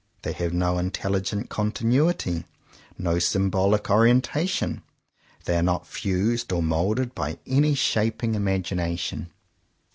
They 0.23 0.31
have 0.33 0.51
no 0.51 0.79
intelligent 0.79 1.51
continuity, 1.51 2.45
no 2.97 3.19
symbolic 3.19 3.83
orienta 3.91 4.49
tion. 4.49 4.81
They 5.45 5.55
are 5.55 5.61
not 5.61 5.85
fused 5.85 6.51
or 6.51 6.63
moulded 6.63 7.13
by 7.13 7.37
any 7.45 7.75
shaping 7.75 8.33
imagination. 8.33 9.27